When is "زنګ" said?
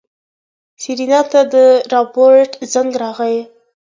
2.73-2.91